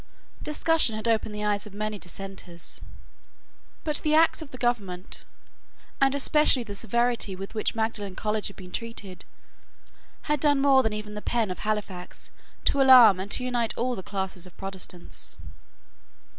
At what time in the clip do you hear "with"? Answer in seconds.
7.35-7.53